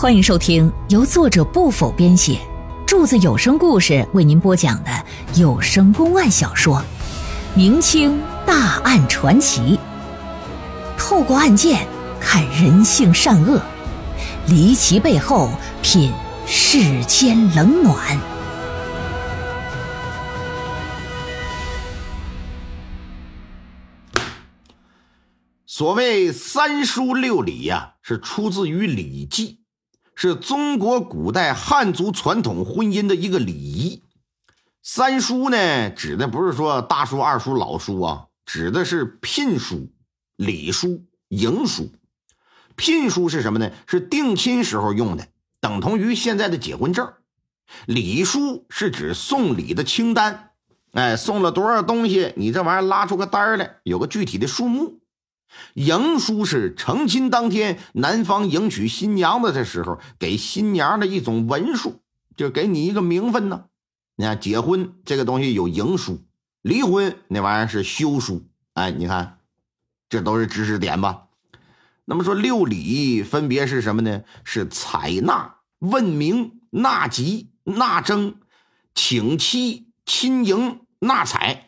[0.00, 2.38] 欢迎收听由作者不否编写，
[2.86, 4.90] 柱子有声故事为您播讲的
[5.34, 6.76] 有声公案小说
[7.56, 9.76] 《明清大案传奇》，
[10.96, 11.84] 透过案件
[12.20, 13.60] 看人性善恶，
[14.46, 15.50] 离奇背后
[15.82, 16.12] 品
[16.46, 18.16] 世间冷暖。
[25.66, 29.58] 所谓三书六礼呀、是出自于《礼记》，
[30.20, 34.02] 是中国古代汉族传统婚姻的一个礼仪。
[34.82, 39.92] 三书呢，指的不是说大叔、二叔、老叔啊，指的是聘书、
[40.34, 41.92] 礼书、迎书。
[42.74, 43.70] 聘书是什么呢？
[43.86, 45.28] 是定亲时候用的，
[45.60, 47.12] 等同于现在的结婚证。
[47.86, 50.50] 礼书是指送礼的清单，
[50.94, 54.98] 哎，送了多少东西，你这玩意儿拉出个单来，有个具体的数目。
[55.74, 62.00] 迎书是成亲当天，男方迎娶新娘子的时候，给新娘的一种文书，
[62.36, 63.66] 就给你一个名分呢。
[64.16, 66.20] 你看，结婚这个东西有迎书，
[66.62, 68.46] 离婚那玩意儿是休书。
[68.74, 69.38] 哎，你看，
[70.08, 71.24] 这都是知识点吧？
[72.04, 74.22] 那么说六礼分别是什么呢？
[74.42, 78.36] 是采纳、问名、纳吉、纳征、
[78.94, 81.67] 请妻、亲迎、纳采。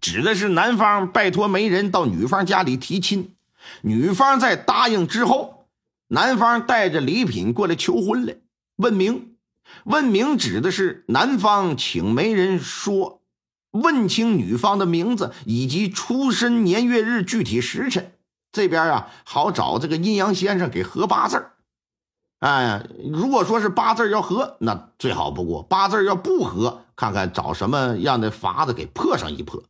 [0.00, 3.34] 指的是男方拜托媒人到女方家里提亲，
[3.82, 5.66] 女方在答应之后，
[6.08, 8.36] 男方带着礼品过来求婚来
[8.76, 9.36] 问名。
[9.84, 13.22] 问名指的是男方请媒人说，
[13.70, 18.12] 问清女方的名字以及出生年月日具体时辰，
[18.50, 21.52] 这边啊好找这个阴阳先生给合八字儿
[22.40, 29.62] 哎，如果说是八字要合，那最好不过；八字要不合，看看找什么样的法子给破上一破。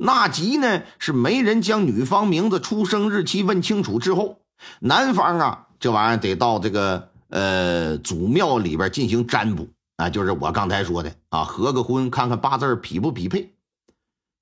[0.00, 4.38] 纳吉呢是没人将女方名字、出生日期问清楚之后，
[4.78, 13.54] 男方啊这玩意儿得到这个呃祖庙里边进行占卜啊，就是我刚才说的啊，合个婚，看看八字匹不匹配。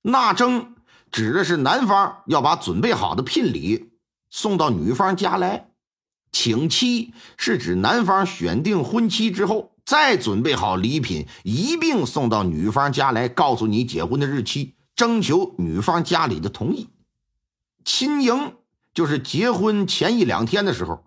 [0.03, 0.75] 纳征
[1.11, 3.89] 指的是男方要把准备好的聘礼
[4.29, 5.71] 送到女方家来，
[6.31, 14.75] 请妻是指男方选定婚期之后，再准备好礼品一并送到女方家来，告诉你结婚的日期。
[14.97, 16.89] 征求女方家里的同意，
[17.85, 18.55] 亲迎
[18.93, 21.05] 就是结婚前一两天的时候，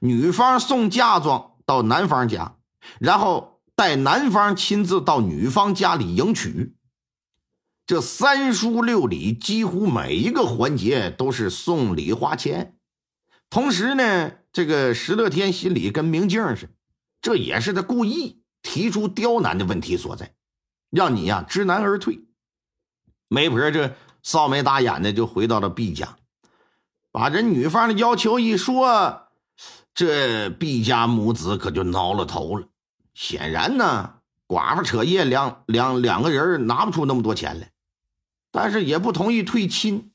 [0.00, 2.58] 女方送嫁妆到男方家，
[2.98, 6.76] 然后带男方亲自到女方家里迎娶。
[7.86, 12.76] 这三书六礼，几乎每一个环节都是送礼花钱。
[13.48, 16.72] 同时呢，这个石乐天心里跟明镜似的，
[17.22, 20.34] 这也是他故意提出刁难的问题所在，
[20.90, 22.20] 让你呀知难而退。
[23.32, 26.16] 媒婆这臊眉大眼的就回到了毕家，
[27.12, 29.28] 把这女方的要求一说，
[29.94, 32.66] 这毕家母子可就挠了头了。
[33.14, 34.14] 显然呢，
[34.48, 37.70] 寡妇扯夜两两两个人拿不出那么多钱来，
[38.50, 40.10] 但是也不同意退亲，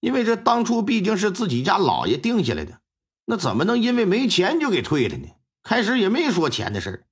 [0.00, 2.80] 因为这当初毕竟是自己家老爷定下来的，
[3.26, 5.28] 那怎么能因为没钱就给退了呢？
[5.62, 7.04] 开始也没说钱的事儿。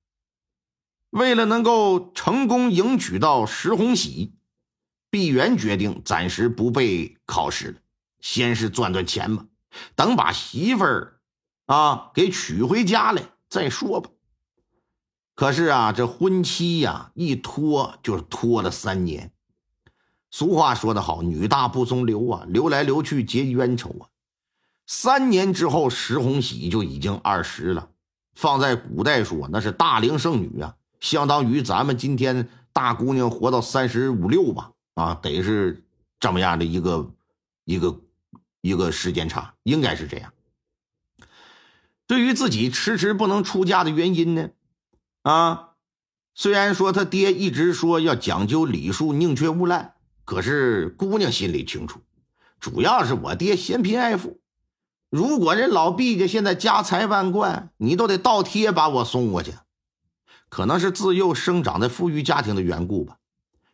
[1.11, 4.33] 为了能够成功迎娶到石红喜。
[5.09, 7.79] 毕元决定暂时不备考试了，
[8.19, 9.45] 先是赚赚钱吧，
[9.95, 11.19] 等把媳妇儿
[11.65, 14.09] 啊给娶回家来再说吧。
[15.35, 19.31] 可是啊，这婚期呀一拖就拖了三年。
[20.29, 24.09] 俗话说得好，“女大不中留啊，留来留去结冤仇啊。”
[24.85, 27.89] 三年之后，石红喜就已经二十了，
[28.33, 34.71] 放在古代说那是大龄剩女啊，相当于咱们今天大姑娘活到三十五六吧。
[34.97, 35.83] 啊，得是
[36.19, 37.13] 这么样的一个
[37.65, 38.01] 一个
[38.61, 40.33] 一个时间差，应该是这样。
[42.07, 44.49] 对于自己迟迟不能出嫁的原因呢，
[45.21, 45.73] 啊，
[46.33, 49.91] 虽然说他爹一直说要讲究礼数，宁缺毋滥，
[50.25, 52.01] 可是姑娘心里清楚，
[52.59, 54.41] 主要是我爹嫌贫爱富。
[55.11, 59.53] 如果人老毕家现在家财万贯，你都得倒贴把我送过去。
[60.49, 63.19] 可能是自幼生长在富裕家庭的缘故吧。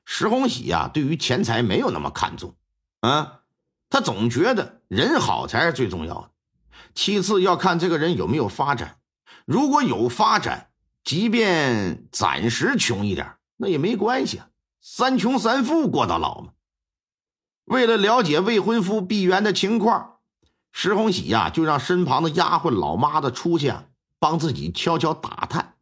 [0.05, 2.55] 石红喜呀，对于钱财没有那么看重，
[2.99, 3.41] 啊，
[3.89, 6.31] 他总觉得人好才是最重要的，
[6.93, 8.99] 其次要看这个人有没有发展。
[9.45, 10.69] 如果有发展，
[11.03, 14.47] 即便暂时穷一点，那也没关系啊，
[14.81, 16.51] 三穷三富过到老嘛。
[17.65, 20.17] 为了了解未婚夫毕元的情况，
[20.71, 23.85] 石红喜呀，就让身旁的丫鬟老妈子出去啊，
[24.19, 25.72] 帮自己悄悄打探。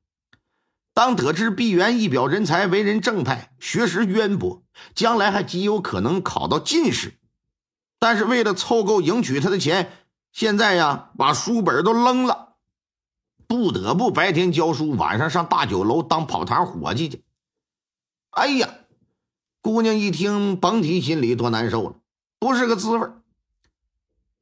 [1.02, 4.62] 当得知毕元一表人才，为人正派，学识渊博，
[4.94, 7.16] 将来还极有可能考到进士，
[7.98, 9.92] 但是为了凑够迎娶他的钱，
[10.32, 12.50] 现在呀把书本都扔了。
[13.48, 17.24] 不得不白天教书，晚上上大酒楼当跑堂伙计去。
[18.30, 18.70] 哎呀，
[19.60, 21.96] 姑娘一听，甭提心里多难受了，
[22.38, 23.10] 不是个滋味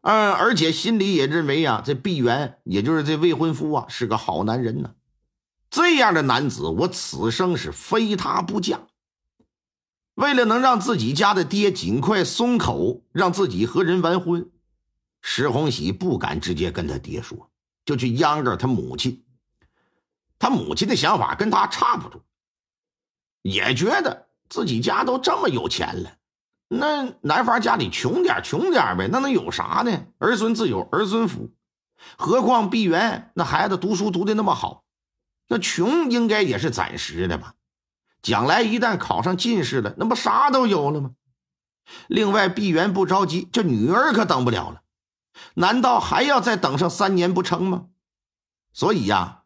[0.02, 4.96] 嗯，而且心里也认为啊，这毕元，也就是这未婚夫啊，是个好男人呢。
[5.70, 8.82] 这样的男子，我此生是非他不嫁。
[10.16, 14.50] 为了能让自己家的爹尽快松口，让自己和人完婚，
[15.22, 17.50] 石红喜不敢直接跟他爹说，
[17.86, 19.24] 就去央着他母亲。
[20.38, 22.22] 他母亲的想法跟他差不多，
[23.42, 26.12] 也觉得自己家都这么有钱了。
[26.68, 30.06] 那男方家里穷点穷点呗，那能有啥呢？
[30.18, 31.50] 儿孙自有儿孙福，
[32.18, 34.84] 何况毕元那孩子读书读的那么好，
[35.50, 37.56] 那穷应该也是暂时的吧？
[38.22, 41.12] 将来一旦考上进士了，那不啥都有了吗？
[42.08, 44.82] 另外，毕元不着急，这女儿可等不了了，
[45.56, 47.88] 难道还要再等上三年不成吗？
[48.72, 49.44] 所以呀，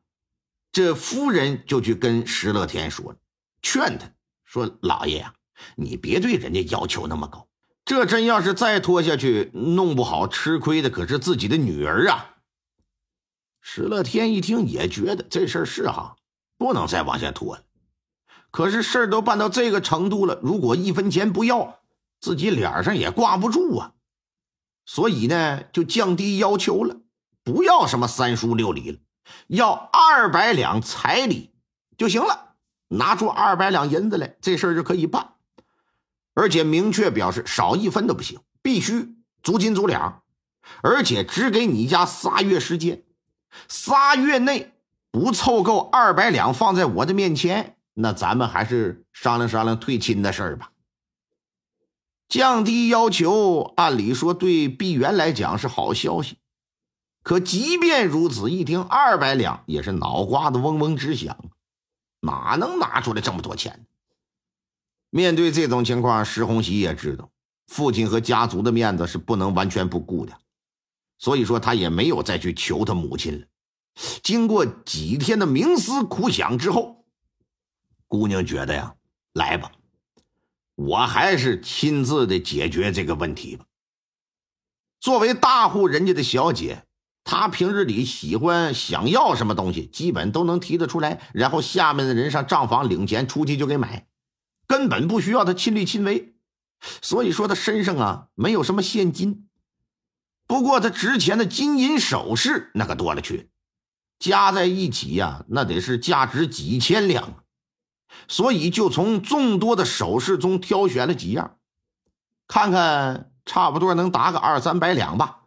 [0.71, 3.15] 这夫人就去跟石乐天说，
[3.61, 4.11] 劝他
[4.45, 5.33] 说：“老爷呀。”
[5.75, 7.47] 你别对人家要求那么高，
[7.85, 12.32] 这真要是再拖下去，弄不好吃亏的可是自己的女儿啊！
[13.65, 16.17] 石乐天一听也觉得这事儿是哈，
[16.57, 17.63] 不能再往下拖了。
[18.51, 21.79] 可是事儿都办到这个程度了，如果一分钱不要，
[22.19, 23.93] 自己脸上也挂不住啊。
[24.85, 26.97] 所以呢，就降低要求了，
[27.41, 28.99] 不要什么三书六礼了，
[29.47, 31.53] 要二百两彩礼
[31.97, 32.55] 就行了。
[32.89, 35.35] 拿出二百两银子来，这事儿就可以办。
[36.33, 40.21] 而且明确表示少一分都不行，必须足斤足两，
[40.81, 43.02] 而且只给你家仨月时间，
[43.67, 44.73] 仨月内
[45.11, 50.71] 不凑够二百两放在我的面前，那咱们还是商量商量退亲的事儿吧。
[52.29, 56.37] 降低要求，按理说对毕元来讲是好消息，
[57.21, 61.37] 可即便如此，一听二百两也是脑瓜子嗡嗡直响，
[62.21, 63.85] 哪能拿出来这么多钱？
[65.11, 67.29] 面对这种情况，石红喜也知道
[67.67, 70.33] 父亲和家族的面子是不能完全不顾的，
[71.17, 73.47] 所以说他也没有再去求他母亲了。
[74.23, 77.05] 经过几天的冥思苦想之后，
[78.07, 78.95] 姑娘觉得呀，
[79.33, 79.71] 来吧，
[80.75, 83.65] 我还是亲自的解决这个问题吧。
[84.99, 86.85] 作为大户人家的小姐，
[87.23, 94.07] 她平日里喜欢想要什么东西，基本都能提得出来，然后下面的人上账房领钱，出去就给买。
[94.65, 96.33] 根本不需要她亲力亲为，
[97.01, 99.47] 所以说她身上啊没有什么现金。
[100.53, 103.49] 不过他值钱的金银首饰那可多了去，
[104.19, 107.43] 加在一起呀，那得是价值几千两。
[108.27, 111.57] 所以就从众多的首饰中挑选了几样，
[112.47, 115.45] 看看差不多能达个二三百两吧，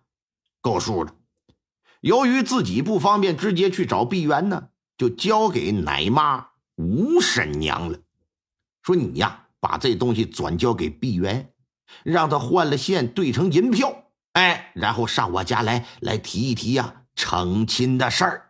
[0.60, 1.14] 够数了。
[2.00, 8.00] 由于自己不方便直接去找碧媛呢，就交给奶妈吴婶娘了。
[8.82, 11.52] 说你呀，把这东西转交给毕元，
[12.02, 14.05] 让他换了线兑成银票，
[14.36, 18.45] 哎，然后上我家来来提一提呀成亲的事儿。